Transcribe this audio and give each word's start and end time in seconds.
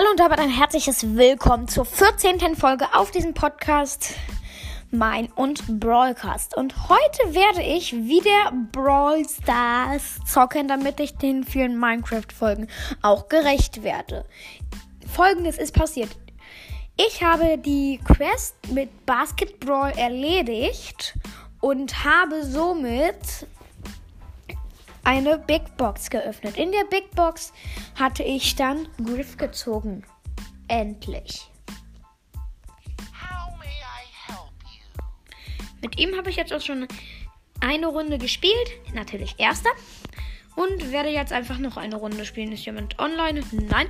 Hallo 0.00 0.12
und 0.12 0.20
damit 0.20 0.38
ein 0.38 0.48
herzliches 0.48 1.14
Willkommen 1.14 1.68
zur 1.68 1.84
14. 1.84 2.56
Folge 2.56 2.86
auf 2.94 3.10
diesem 3.10 3.34
Podcast 3.34 4.14
Mein 4.90 5.30
und 5.32 5.78
Brawlcast. 5.78 6.56
Und 6.56 6.88
heute 6.88 7.34
werde 7.34 7.60
ich 7.60 7.92
wieder 7.92 8.50
Brawl 8.72 9.28
Stars 9.28 10.18
zocken, 10.24 10.68
damit 10.68 11.00
ich 11.00 11.18
den 11.18 11.44
vielen 11.44 11.78
Minecraft-Folgen 11.78 12.68
auch 13.02 13.28
gerecht 13.28 13.82
werde. 13.82 14.24
Folgendes 15.06 15.58
ist 15.58 15.74
passiert. 15.74 16.16
Ich 16.96 17.22
habe 17.22 17.58
die 17.58 18.00
Quest 18.02 18.54
mit 18.72 19.04
Basketball 19.04 19.92
erledigt 19.98 21.14
und 21.60 22.06
habe 22.06 22.46
somit 22.46 23.46
eine 25.04 25.38
Big 25.38 25.76
Box 25.76 26.10
geöffnet. 26.10 26.56
In 26.56 26.72
der 26.72 26.84
Big 26.90 27.10
Box 27.12 27.52
hatte 27.98 28.22
ich 28.22 28.56
dann 28.56 28.88
Griff 29.04 29.36
gezogen. 29.36 30.04
Endlich. 30.68 31.50
Mit 35.82 35.98
ihm 35.98 36.16
habe 36.16 36.30
ich 36.30 36.36
jetzt 36.36 36.52
auch 36.52 36.60
schon 36.60 36.86
eine 37.60 37.86
Runde 37.86 38.18
gespielt. 38.18 38.70
Natürlich 38.94 39.34
erster. 39.38 39.70
Und 40.56 40.92
werde 40.92 41.08
jetzt 41.08 41.32
einfach 41.32 41.58
noch 41.58 41.76
eine 41.76 41.96
Runde 41.96 42.24
spielen. 42.24 42.52
Ist 42.52 42.66
jemand 42.66 42.96
online? 42.98 43.42
Nein. 43.52 43.88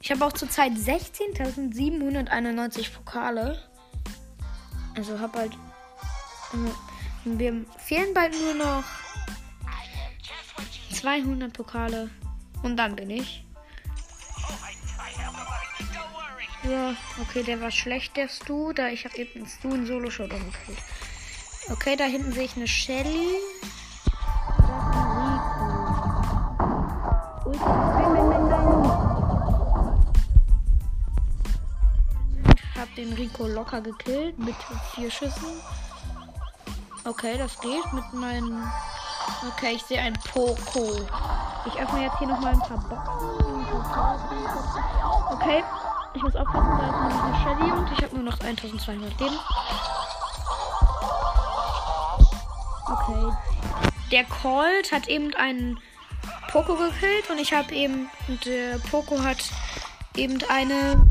Ich 0.00 0.10
habe 0.10 0.24
auch 0.24 0.32
zurzeit 0.32 0.72
16.791 0.72 2.92
Pokale. 2.92 3.62
Also 4.96 5.20
habe 5.20 5.38
halt. 5.38 5.52
Äh, 6.52 6.70
wir 7.24 7.64
fehlen 7.78 8.12
bald 8.14 8.34
nur 8.40 8.54
noch 8.54 8.82
200 11.02 11.52
Pokale. 11.52 12.10
Und 12.62 12.76
dann 12.76 12.94
bin 12.94 13.10
ich. 13.10 13.44
Ja, 16.62 16.94
okay, 17.20 17.42
der 17.42 17.60
war 17.60 17.72
schlecht, 17.72 18.16
der 18.16 18.28
Stu. 18.28 18.72
Da 18.72 18.88
ich 18.88 19.04
habe 19.04 19.16
eben 19.16 19.44
Stu 19.44 19.74
in 19.74 19.84
Solo 19.84 20.10
Showdown 20.10 20.52
gekillt. 20.52 20.78
Okay, 21.70 21.96
da 21.96 22.04
hinten 22.04 22.30
sehe 22.30 22.44
ich 22.44 22.56
eine 22.56 22.68
Shelly. 22.68 23.30
Ich 32.54 32.78
habe 32.78 32.90
den 32.96 33.12
Rico 33.14 33.48
locker 33.48 33.80
gekillt 33.80 34.38
mit 34.38 34.54
vier 34.94 35.10
Schüssen. 35.10 35.60
Okay, 37.04 37.36
das 37.36 37.58
geht 37.60 37.92
mit 37.92 38.12
meinen 38.12 38.64
Okay, 39.48 39.72
ich 39.74 39.82
sehe 39.82 40.00
ein 40.00 40.12
Poco. 40.32 41.06
Ich 41.66 41.80
öffne 41.80 42.02
jetzt 42.02 42.18
hier 42.18 42.28
nochmal 42.28 42.52
ein 42.52 42.60
paar 42.60 42.78
Boxen. 42.78 43.42
Okay, 45.32 45.64
ich 46.14 46.22
muss 46.22 46.36
aufpassen, 46.36 46.78
da 46.78 46.86
ist 46.86 46.98
nämlich 47.00 47.22
eine 47.22 47.36
Shelly 47.42 47.72
und 47.72 47.92
ich 47.92 48.04
habe 48.04 48.14
nur 48.14 48.24
noch 48.24 48.38
1200 48.40 49.20
Leben. 49.20 49.38
Okay. 52.92 53.36
Der 54.12 54.24
Colt 54.24 54.92
hat 54.92 55.08
eben 55.08 55.34
einen 55.34 55.80
Poco 56.50 56.74
gekillt 56.76 57.30
und 57.30 57.38
ich 57.38 57.52
habe 57.52 57.74
eben. 57.74 58.10
Und 58.28 58.44
der 58.44 58.78
Poco 58.90 59.22
hat 59.22 59.38
eben 60.14 60.38
eine 60.48 61.10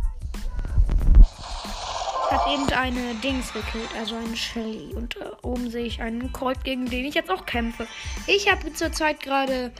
hat 2.31 2.47
eben 2.47 2.71
eine 2.71 3.13
Dings 3.15 3.51
gekillt, 3.51 3.89
also 3.97 4.15
eine 4.15 4.35
Shelly. 4.35 4.93
Und 4.95 5.17
äh, 5.17 5.29
oben 5.41 5.69
sehe 5.69 5.85
ich 5.85 6.01
einen 6.01 6.31
Colt, 6.31 6.63
gegen 6.63 6.85
den 6.89 7.05
ich 7.05 7.15
jetzt 7.15 7.29
auch 7.29 7.45
kämpfe. 7.45 7.87
Ich 8.27 8.49
habe 8.49 8.73
zurzeit 8.73 9.19
gerade 9.19 9.71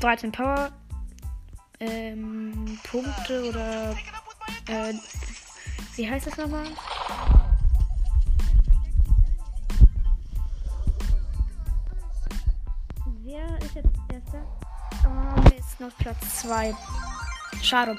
13 0.00 0.32
Power 0.32 0.72
ähm, 1.78 2.78
Punkte 2.90 3.48
oder 3.48 3.96
äh, 4.68 4.92
wie 5.96 6.10
heißt 6.10 6.26
das 6.26 6.36
nochmal? 6.36 6.66
Wer 13.22 13.58
ist 13.58 13.74
jetzt 13.76 13.88
erster? 14.12 14.44
Oh, 15.04 15.56
ist 15.56 15.80
noch 15.80 15.96
Platz 15.98 16.40
2. 16.42 16.74
Schade. 17.62 17.96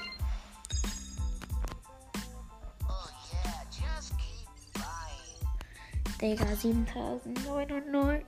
Digga, 6.22 6.56
7099. 6.56 8.24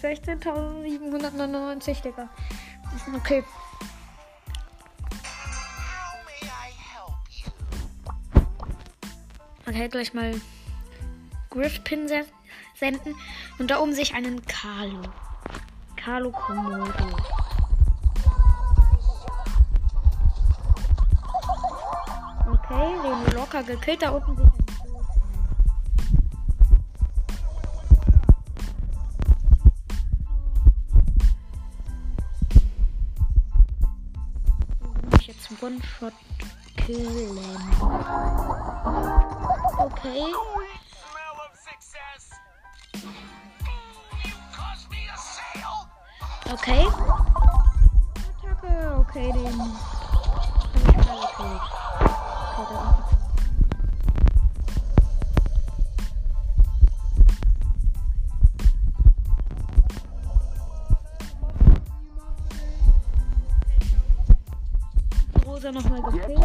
16.799, 0.00 2.02
Digga. 2.02 2.28
Okay. 3.14 3.44
Okay, 9.66 9.88
gleich 9.88 10.14
mal 10.14 10.40
Griffpin 11.50 12.08
senden. 12.74 13.14
Und 13.58 13.70
da 13.70 13.80
oben 13.80 13.92
sehe 13.92 14.04
ich 14.04 14.14
einen 14.14 14.44
Carlo. 14.46 15.02
Carlo 15.96 16.30
Komodo. 16.30 16.92
Okay, 22.46 22.94
den 23.02 23.34
locker 23.34 23.62
gekillt. 23.62 24.02
Da 24.02 24.10
unten 24.10 24.36
sehe 24.36 24.53
One-Shot 35.64 36.12
killen. 36.76 37.62
Okay. 39.80 40.28
Okay. 46.52 46.84
Attacke. 48.44 48.74
Okay, 49.00 49.32
den. 49.32 49.93
Rosa 65.64 65.72
nochmal 65.72 66.02
gekillt. 66.02 66.40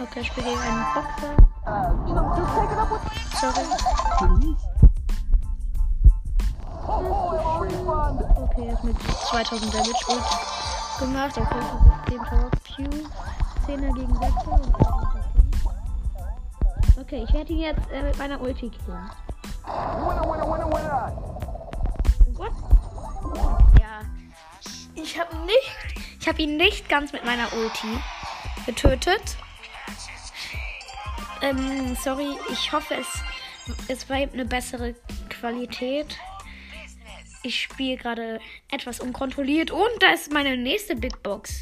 Okay, 0.00 0.20
ich 0.20 0.26
spiele 0.28 0.46
gegen 0.46 0.60
einen 0.60 0.84
Boxer. 0.94 1.34
Sorry. 3.40 3.64
Okay, 8.36 8.66
er 8.68 8.72
hat 8.76 8.84
mit 8.84 8.96
2000 9.28 9.74
Damage 9.74 10.04
Ult 10.08 10.22
gemacht. 11.00 11.36
Okay, 11.36 11.62
System 12.06 12.22
Power 12.24 12.50
Pew. 12.62 12.90
10er 13.66 13.92
gegen 13.94 14.16
6er. 14.16 14.60
Okay, 17.00 17.24
ich 17.26 17.32
werde 17.32 17.52
ihn 17.52 17.58
jetzt 17.58 17.90
äh, 17.90 18.02
mit 18.02 18.18
meiner 18.18 18.40
Ulti 18.40 18.70
killen. 18.70 19.10
Ich 25.18 25.24
habe 25.24 25.36
nicht, 25.46 25.96
ich 26.20 26.28
habe 26.28 26.42
ihn 26.42 26.56
nicht 26.56 26.88
ganz 26.88 27.12
mit 27.12 27.24
meiner 27.24 27.52
Ulti 27.52 27.88
getötet. 28.66 29.36
Ähm, 31.42 31.96
sorry, 31.96 32.36
ich 32.52 32.70
hoffe, 32.70 32.94
es, 32.94 33.08
es 33.88 34.08
war 34.08 34.18
eine 34.18 34.44
bessere 34.44 34.94
Qualität. 35.28 36.16
Ich 37.42 37.62
spiele 37.62 37.96
gerade 37.96 38.40
etwas 38.70 39.00
unkontrolliert 39.00 39.72
und 39.72 39.90
da 39.98 40.12
ist 40.12 40.30
meine 40.30 40.56
nächste 40.56 40.94
Big 40.94 41.20
Box. 41.24 41.58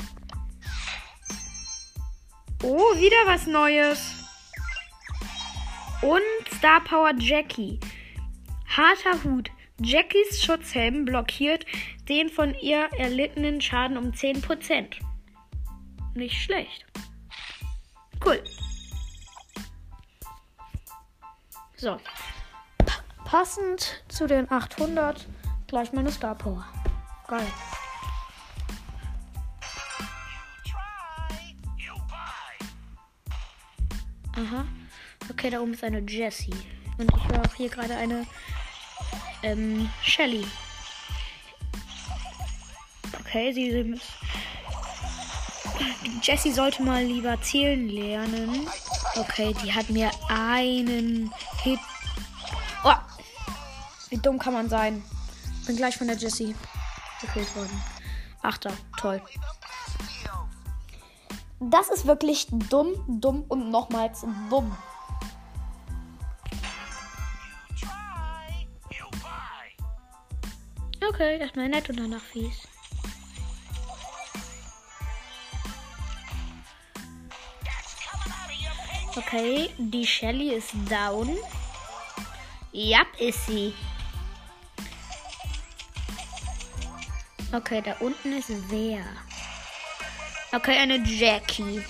Oh, 2.62 2.94
wieder 2.96 3.24
was 3.24 3.46
Neues. 3.46 4.22
Und 6.02 6.20
Star 6.58 6.82
Power 6.82 7.12
Jackie. 7.18 7.80
Harter 8.68 9.24
Hut. 9.24 9.50
Jackies 9.80 10.42
Schutzhelm 10.42 11.04
blockiert 11.04 11.66
den 12.08 12.30
von 12.30 12.54
ihr 12.54 12.88
erlittenen 12.96 13.60
Schaden 13.60 13.98
um 13.98 14.10
10%. 14.10 14.94
Nicht 16.14 16.42
schlecht. 16.42 16.86
Cool. 18.24 18.42
So. 21.76 22.00
Passend 23.26 24.02
zu 24.08 24.26
den 24.26 24.50
800 24.50 25.26
gleich 25.66 25.92
meine 25.92 26.10
Star 26.10 26.34
Power. 26.34 26.64
Geil. 27.28 27.46
Aha. 34.36 34.66
Okay, 35.30 35.50
da 35.50 35.60
oben 35.60 35.74
ist 35.74 35.84
eine 35.84 36.00
Jessie. 36.00 36.54
Und 36.98 37.10
ich 37.14 37.28
höre 37.28 37.42
auch 37.42 37.54
hier 37.54 37.68
gerade 37.68 37.96
eine 37.96 38.26
ähm, 39.46 39.88
Shelly. 40.02 40.44
Okay, 43.20 43.52
sie 43.52 44.00
Jessie 46.22 46.52
sollte 46.52 46.82
mal 46.82 47.04
lieber 47.04 47.40
zählen 47.42 47.88
lernen. 47.88 48.68
Okay, 49.16 49.54
die 49.62 49.72
hat 49.72 49.88
mir 49.90 50.10
einen 50.28 51.32
Hit. 51.62 51.78
Oh, 52.82 52.94
wie 54.10 54.18
dumm 54.18 54.38
kann 54.38 54.54
man 54.54 54.68
sein? 54.68 55.02
Bin 55.66 55.76
gleich 55.76 55.96
von 55.96 56.06
der 56.06 56.16
Jessie 56.16 56.54
gekillt 57.20 57.54
worden. 57.54 57.82
Achter, 58.42 58.72
toll. 58.98 59.20
Das 61.60 61.88
ist 61.88 62.06
wirklich 62.06 62.46
dumm, 62.50 62.94
dumm 63.08 63.44
und 63.48 63.70
nochmals 63.70 64.24
dumm. 64.50 64.76
Okay, 71.18 71.38
erstmal 71.38 71.70
nett 71.70 71.88
und 71.88 71.98
danach 71.98 72.20
fies. 72.20 72.68
Okay, 79.16 79.70
die 79.78 80.06
Shelly 80.06 80.52
ist 80.52 80.74
down. 80.90 81.38
Ja, 82.72 83.00
ist 83.18 83.46
sie. 83.46 83.72
Okay, 87.50 87.80
da 87.80 87.94
unten 88.00 88.36
ist 88.36 88.50
wer? 88.68 89.02
Okay, 90.52 90.76
eine 90.76 90.98
Jackie. 90.98 91.82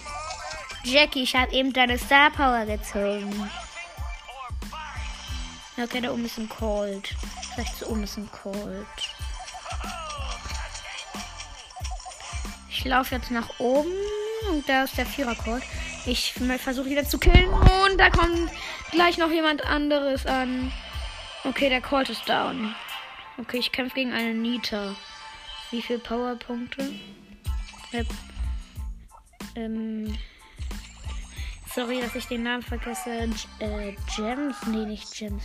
Jackie, 0.84 1.24
ich 1.24 1.34
habe 1.34 1.52
eben 1.52 1.72
deine 1.72 1.98
Star 1.98 2.30
Power 2.30 2.64
gezogen. 2.64 3.50
Okay, 5.76 6.00
da 6.00 6.12
oben 6.12 6.26
ist 6.26 6.38
ein 6.38 6.48
Cold. 6.48 7.16
Vielleicht 7.54 7.82
da 7.82 7.86
oben 7.86 8.04
ist 8.04 8.18
ein 8.18 8.30
Cold. 8.30 8.86
Laufe 12.86 13.14
jetzt 13.14 13.30
nach 13.30 13.58
oben 13.58 13.92
und 14.50 14.68
da 14.68 14.84
ist 14.84 14.96
der 14.96 15.06
Vierer 15.06 15.34
Cold. 15.34 15.62
Ich 16.06 16.34
versuche 16.58 16.88
wieder 16.88 17.04
zu 17.04 17.18
killen 17.18 17.48
und 17.48 17.98
da 17.98 18.10
kommt 18.10 18.50
gleich 18.92 19.18
noch 19.18 19.30
jemand 19.30 19.64
anderes 19.64 20.26
an. 20.26 20.72
Okay, 21.44 21.68
der 21.68 21.80
Colt 21.80 22.08
ist 22.10 22.28
down. 22.28 22.74
Okay, 23.38 23.58
ich 23.58 23.72
kämpfe 23.72 23.96
gegen 23.96 24.12
eine 24.12 24.34
Nita. 24.34 24.94
Wie 25.70 25.82
viele 25.82 25.98
Powerpunkte? 25.98 26.92
Äh, 27.92 28.04
ähm, 29.56 30.16
sorry, 31.74 32.00
dass 32.00 32.14
ich 32.14 32.26
den 32.26 32.44
Namen 32.44 32.62
vergesse. 32.62 33.28
Äh, 33.58 33.92
Gems? 34.14 34.56
Nee, 34.66 34.86
nicht 34.86 35.12
Gems. 35.14 35.44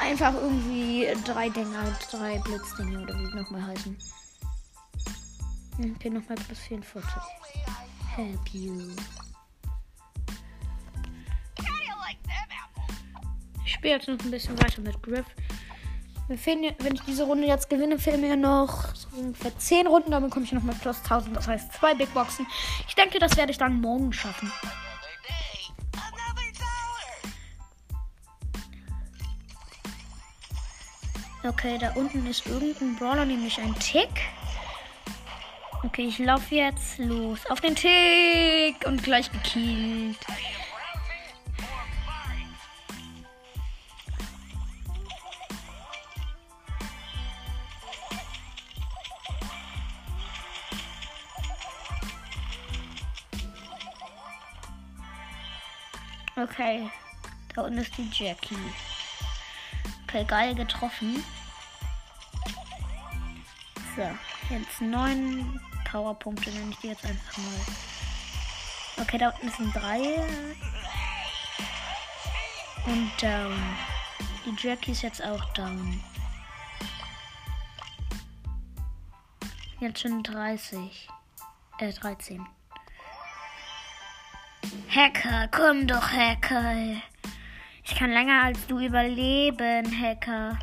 Einfach 0.00 0.34
irgendwie 0.34 1.08
drei 1.24 1.48
Dinger 1.48 1.98
drei 2.10 2.38
Blitzdinge 2.38 3.02
oder 3.02 3.14
wie 3.14 3.30
die 3.30 3.36
nochmal 3.36 3.66
heißen. 3.66 3.96
Okay, 5.78 6.10
nochmal 6.10 6.36
plus 6.36 6.58
44. 6.58 7.04
Help 8.16 8.48
you. 8.52 8.90
Ich 13.64 13.74
spiele 13.74 13.94
jetzt 13.94 14.08
noch 14.08 14.18
ein 14.18 14.30
bisschen 14.30 14.58
weiter 14.58 14.80
mit 14.80 15.00
Griff. 15.02 15.26
Fehlen, 16.36 16.74
wenn 16.80 16.94
ich 16.94 17.02
diese 17.02 17.24
Runde 17.24 17.46
jetzt 17.46 17.70
gewinne, 17.70 17.98
fehlen 17.98 18.20
mir 18.20 18.36
noch 18.36 18.92
ungefähr 19.16 19.56
10 19.56 19.86
Runden. 19.86 20.10
Damit 20.10 20.32
komme 20.32 20.44
ich 20.44 20.52
noch 20.52 20.64
mit 20.64 20.80
plus 20.80 20.98
1000. 20.98 21.36
Das 21.36 21.46
heißt 21.46 21.72
zwei 21.72 21.94
Big 21.94 22.12
Boxen. 22.12 22.46
Ich 22.88 22.94
denke, 22.96 23.20
das 23.20 23.36
werde 23.36 23.52
ich 23.52 23.58
dann 23.58 23.80
morgen 23.80 24.12
schaffen. 24.12 24.50
Okay, 31.44 31.78
da 31.78 31.92
unten 31.92 32.26
ist 32.26 32.46
irgendein 32.46 32.96
Brawler, 32.96 33.24
nämlich 33.24 33.60
ein 33.60 33.74
Tick. 33.78 34.10
Okay, 35.84 36.06
ich 36.08 36.18
laufe 36.18 36.56
jetzt 36.56 36.98
los. 36.98 37.46
Auf 37.46 37.60
den 37.60 37.76
Tick 37.76 38.84
und 38.84 39.02
gleich 39.02 39.30
gekillt. 39.30 40.18
Okay. 56.36 56.90
Da 57.54 57.62
unten 57.62 57.78
ist 57.78 57.96
die 57.96 58.08
Jackie. 58.12 58.56
Okay, 60.04 60.24
geil 60.24 60.54
getroffen. 60.54 61.24
So, 63.98 64.08
jetzt 64.54 64.80
neun 64.80 65.60
Powerpunkte 65.90 66.52
nenne 66.52 66.70
ich 66.70 66.76
die 66.76 66.86
jetzt 66.86 67.04
einfach 67.04 67.36
mal. 67.38 69.02
Okay, 69.02 69.18
da 69.18 69.30
unten 69.30 69.50
sind 69.50 69.74
drei. 69.74 70.24
Und 72.86 73.10
down. 73.20 73.60
Die 74.46 74.54
Jackie 74.56 74.92
ist 74.92 75.02
jetzt 75.02 75.20
auch 75.20 75.44
down. 75.52 76.00
Jetzt 79.80 80.00
schon 80.02 80.22
30. 80.22 81.08
Äh, 81.80 81.92
13. 81.92 82.46
Hacker, 84.94 85.48
komm 85.50 85.88
doch, 85.88 86.12
Hacker. 86.12 87.02
Ich 87.82 87.96
kann 87.96 88.12
länger 88.12 88.44
als 88.44 88.64
du 88.68 88.78
überleben, 88.78 90.00
Hacker. 90.00 90.56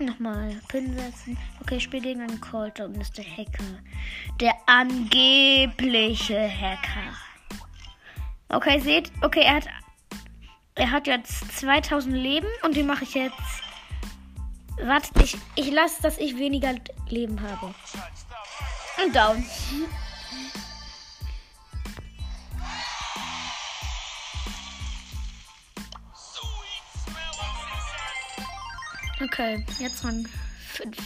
Nochmal, 0.00 0.58
Pin 0.68 0.96
setzen. 0.96 1.36
Okay, 1.60 1.76
ich 1.76 1.84
spiele 1.84 2.02
gegen 2.02 2.22
einen 2.22 2.40
Colt 2.40 2.80
und 2.80 2.96
ist 3.00 3.16
der 3.18 3.24
Hacker. 3.24 3.64
Der 4.40 4.54
angebliche 4.66 6.48
Hacker. 6.48 7.14
Okay, 8.48 8.80
seht, 8.80 9.12
okay, 9.22 9.42
er 9.42 9.56
hat 9.56 9.68
er 10.80 10.90
hat 10.90 11.06
jetzt 11.06 11.58
2000 11.58 12.14
Leben 12.14 12.46
und 12.62 12.74
die 12.74 12.82
mache 12.82 13.04
ich 13.04 13.14
jetzt. 13.14 13.36
Warte, 14.82 15.10
ich, 15.22 15.36
ich 15.56 15.70
lasse, 15.70 16.00
dass 16.00 16.16
ich 16.16 16.38
weniger 16.38 16.74
Leben 17.08 17.38
habe. 17.42 17.74
Und 19.04 19.14
down. 19.14 19.44
Okay, 29.22 29.66
jetzt 29.78 30.02
Rang 30.02 30.26
5. 30.72 30.96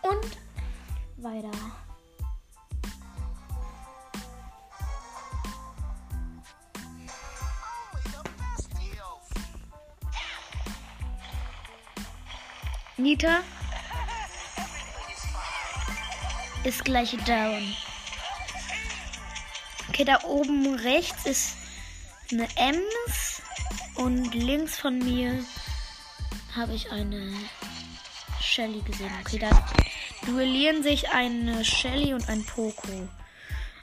Und 0.00 0.38
weiter. 1.18 1.50
Nita 12.96 13.40
ist 16.64 16.84
gleich 16.86 17.10
down. 17.26 17.76
Okay, 19.90 20.04
da 20.04 20.22
oben 20.24 20.74
rechts 20.76 21.26
ist 21.26 21.61
eine 22.32 22.48
Ems 22.56 23.42
und 23.96 24.34
links 24.34 24.78
von 24.78 24.98
mir 24.98 25.44
habe 26.56 26.74
ich 26.74 26.90
eine 26.90 27.34
Shelly 28.40 28.80
gesehen. 28.80 29.10
Okay, 29.20 29.38
da 29.38 29.50
duellieren 30.26 30.82
sich 30.82 31.10
eine 31.10 31.64
Shelly 31.64 32.14
und 32.14 32.28
ein 32.28 32.44
Poco. 32.44 33.08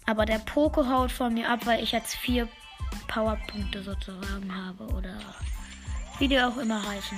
Aber 0.05 0.25
der 0.25 0.39
Poco 0.39 0.87
haut 0.87 1.11
von 1.11 1.33
mir 1.33 1.49
ab, 1.49 1.65
weil 1.65 1.83
ich 1.83 1.91
jetzt 1.91 2.15
vier 2.15 2.47
Powerpunkte 3.07 3.83
sozusagen 3.83 4.55
habe 4.55 4.85
oder 4.95 5.19
wie 6.17 6.27
die 6.27 6.39
auch 6.39 6.57
immer 6.57 6.81
heißen. 6.87 7.17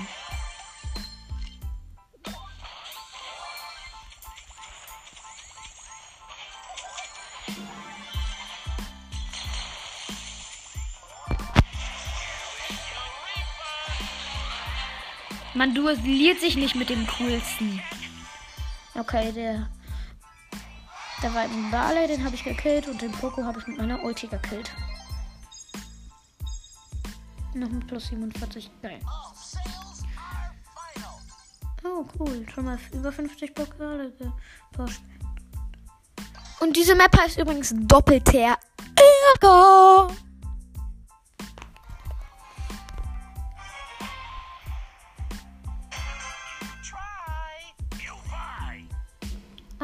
Man 15.62 15.76
duelliert 15.76 16.40
sich 16.40 16.56
nicht 16.56 16.74
mit 16.74 16.90
dem 16.90 17.06
coolsten. 17.06 17.80
Okay, 18.96 19.32
der. 19.32 19.70
Da 21.22 21.32
war 21.36 21.42
ein 21.44 21.70
Barley, 21.70 22.08
den 22.08 22.26
habe 22.26 22.34
ich 22.34 22.44
gekillt 22.44 22.88
und 22.88 23.00
den 23.00 23.12
Poco 23.12 23.44
habe 23.44 23.60
ich 23.60 23.68
mit 23.68 23.78
meiner 23.78 24.04
Ulti 24.04 24.26
gekillt. 24.26 24.72
Noch 27.54 27.70
mit 27.70 27.86
plus 27.86 28.08
47. 28.08 28.72
Geil. 28.82 29.00
Oh, 31.84 32.06
cool. 32.18 32.44
Schon 32.52 32.66
mal 32.66 32.80
über 32.92 33.12
50 33.12 33.54
Pokale 33.54 34.12
gepusht. 34.14 35.04
Und 36.60 36.76
diese 36.76 36.96
Map 36.96 37.16
heißt 37.16 37.38
übrigens 37.38 37.72
Doppelter 37.82 38.58
Ärger. 39.36 40.08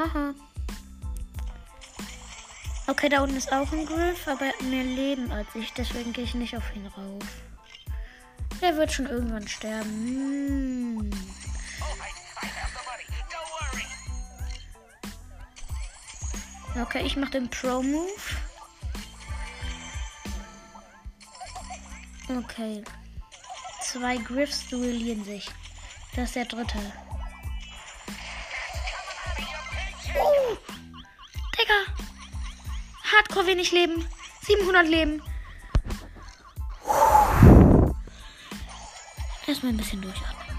Aha. 0.08 0.34
Okay, 2.88 3.10
da 3.10 3.22
unten 3.22 3.36
ist 3.36 3.52
auch 3.52 3.72
ein 3.74 3.86
Griff, 3.86 4.28
aber 4.28 4.46
er 4.46 4.54
hat 4.54 4.62
mehr 4.62 4.84
Leben 4.84 5.32
als 5.32 5.48
ich, 5.56 5.74
deswegen 5.74 6.14
gehe 6.14 6.24
ich 6.24 6.34
nicht 6.34 6.56
auf 6.56 6.76
ihn 6.76 6.88
rauf. 6.88 7.24
Der 8.62 8.78
wird 8.78 8.92
schon 8.92 9.08
irgendwann 9.08 9.48
sterben. 9.48 9.90
Hm. 9.90 11.12
Okay, 16.82 17.04
ich 17.06 17.18
mache 17.18 17.32
den 17.32 17.50
Pro-Move. 17.50 18.08
Okay. 22.30 22.84
Zwei 23.82 24.18
Griffs 24.18 24.68
duellieren 24.70 25.24
sich. 25.26 25.50
Das 26.16 26.26
ist 26.26 26.36
der 26.36 26.46
dritte. 26.46 26.80
Hardcore 33.38 33.48
wenig 33.48 33.72
Leben. 33.72 34.04
700 34.42 34.88
Leben. 34.88 35.22
Erstmal 39.46 39.72
ein 39.74 39.78
bisschen 39.78 40.02
durchatmen. 40.02 40.58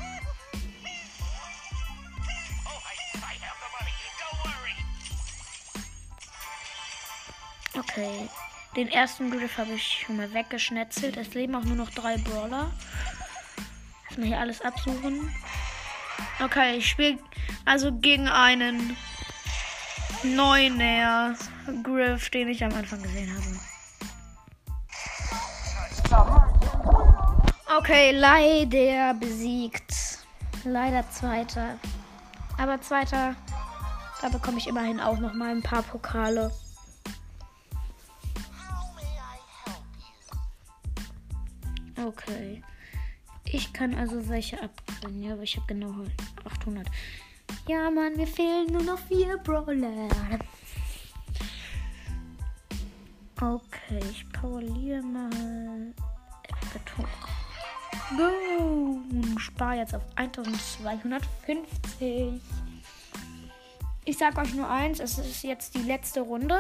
Okay. 7.77 8.29
Den 8.77 8.89
ersten 8.89 9.31
Griff 9.31 9.59
habe 9.59 9.73
ich 9.73 10.05
schon 10.07 10.17
mal 10.17 10.33
weggeschnetzelt. 10.33 11.17
Es 11.17 11.35
leben 11.35 11.55
auch 11.57 11.65
nur 11.65 11.77
noch 11.77 11.91
drei 11.91 12.17
Brawler. 12.19 12.71
Erstmal 14.05 14.29
hier 14.29 14.39
alles 14.39 14.61
absuchen. 14.61 15.35
Okay, 16.41 16.77
ich 16.77 16.89
spiele 16.89 17.19
also 17.65 17.93
gegen 17.93 18.29
einen 18.29 18.97
Neuner 20.25 21.37
Griff, 21.83 22.31
den 22.31 22.49
ich 22.49 22.65
am 22.65 22.73
Anfang 22.75 23.03
gesehen 23.03 23.33
habe. 23.35 23.45
Okay, 27.79 28.13
leider 28.13 29.15
besiegt. 29.15 29.95
Leider 30.65 31.09
Zweiter. 31.11 31.79
Aber 32.59 32.81
Zweiter, 32.81 33.37
da 34.21 34.29
bekomme 34.29 34.59
ich 34.59 34.67
immerhin 34.67 35.01
auch 35.01 35.19
noch 35.19 35.35
mal 35.35 35.51
ein 35.51 35.63
paar 35.63 35.83
Pokale. 35.83 36.51
Okay. 42.05 42.63
Ich 43.45 43.73
kann 43.73 43.95
also 43.95 44.29
welche 44.29 44.61
abgewinnen. 44.63 45.23
Ja, 45.23 45.33
aber 45.35 45.43
ich 45.43 45.57
habe 45.57 45.67
genau 45.67 45.95
800. 46.45 46.87
Ja, 47.69 47.91
Mann, 47.91 48.17
mir 48.17 48.27
fehlen 48.27 48.73
nur 48.73 48.83
noch 48.83 48.99
vier 48.99 49.37
Brawler. 49.37 50.09
Okay, 53.39 54.01
ich 54.11 54.27
pauliere 54.33 55.03
mal 55.03 55.93
Beton. 56.73 57.07
Go! 58.17 59.03
Und 59.11 59.39
spare 59.39 59.77
jetzt 59.77 59.95
auf 59.95 60.01
1250. 60.17 62.41
Ich 64.07 64.17
sag 64.17 64.39
euch 64.39 64.55
nur 64.55 64.71
eins, 64.71 64.99
es 64.99 65.19
ist 65.19 65.45
jetzt 65.45 65.75
die 65.75 65.83
letzte 65.83 66.23
Runde. 66.23 66.59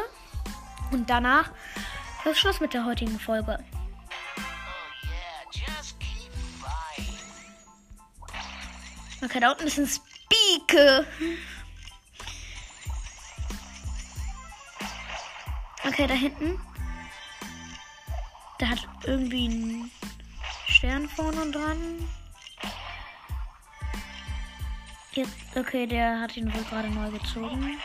Und 0.92 1.08
danach 1.08 1.52
ist 2.26 2.38
Schluss 2.38 2.60
mit 2.60 2.74
der 2.74 2.84
heutigen 2.84 3.18
Folge. 3.18 3.64
Okay, 9.24 9.40
da 9.40 9.52
unten 9.52 9.66
ist 9.66 9.78
ein 9.78 9.88
Spieke. 10.58 11.06
Okay, 15.86 16.06
da 16.06 16.14
hinten. 16.14 16.60
Der 18.60 18.70
hat 18.70 18.88
irgendwie 19.04 19.46
einen 19.46 19.90
Stern 20.66 21.08
vorne 21.08 21.50
dran. 21.50 22.08
Jetzt, 25.12 25.56
okay, 25.56 25.86
der 25.86 26.20
hat 26.20 26.36
ihn 26.36 26.52
wohl 26.52 26.64
gerade 26.64 26.88
neu 26.88 27.10
gezogen. 27.10 27.80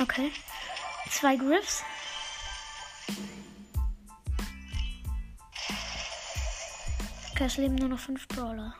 Okay. 0.00 0.32
Zwei 1.10 1.36
Griffs. 1.36 1.84
Okay, 7.38 7.46
es 7.46 7.56
leben 7.56 7.76
nur 7.76 7.88
noch 7.90 8.00
fünf 8.00 8.26
Brawler. 8.26 8.74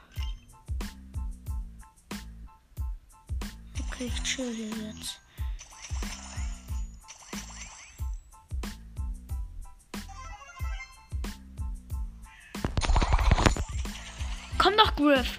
Okay, 3.87 4.07
ich 4.07 4.23
chill 4.25 4.53
hier 4.53 4.67
jetzt. 4.89 5.21
Komm 14.59 14.77
doch, 14.77 14.97
Griff. 14.97 15.39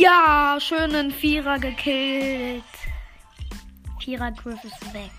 Ja, 0.00 0.58
schönen 0.60 1.10
Vierer 1.10 1.58
gekillt. 1.58 2.62
Vierer 3.98 4.30
Griff 4.30 4.62
ist 4.62 4.94
weg. 4.94 5.10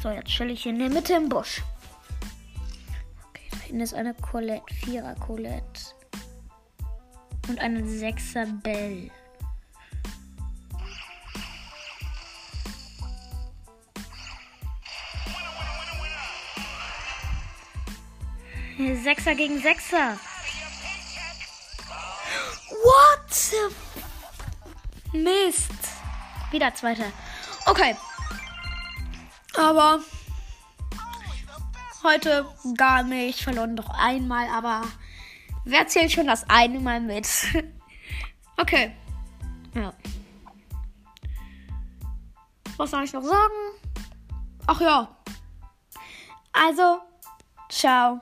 So, 0.00 0.10
jetzt 0.10 0.28
chill 0.28 0.50
ich 0.50 0.62
hier 0.62 0.70
in 0.70 0.78
der 0.78 0.90
Mitte 0.90 1.14
im 1.14 1.28
Busch. 1.28 1.60
Okay, 3.30 3.48
da 3.50 3.56
hinten 3.58 3.80
ist 3.80 3.94
eine 3.94 4.14
Colette. 4.14 4.72
Vierer 4.84 5.16
Colette. 5.16 5.80
Und 7.48 7.58
eine 7.58 7.84
Sechser 7.84 8.46
Bell. 8.46 9.10
Sechser 19.02 19.34
gegen 19.34 19.60
Sechser. 19.60 20.16
What? 22.82 23.72
Mist. 25.12 25.72
Wieder 26.50 26.74
zweiter. 26.74 27.06
Okay. 27.66 27.96
Aber 29.56 30.00
heute 32.02 32.46
gar 32.76 33.02
nicht. 33.02 33.42
Verloren 33.42 33.76
doch 33.76 33.88
einmal, 33.90 34.48
aber 34.48 34.82
wer 35.64 35.86
zählt 35.86 36.12
schon 36.12 36.26
das 36.26 36.48
eine 36.48 36.80
Mal 36.80 37.00
mit? 37.00 37.28
okay. 38.56 38.94
Ja. 39.74 39.92
Was 42.76 42.90
soll 42.90 43.04
ich 43.04 43.12
noch 43.12 43.22
sagen? 43.22 43.54
Ach 44.66 44.80
ja. 44.80 45.16
Also, 46.52 47.00
ciao. 47.68 48.20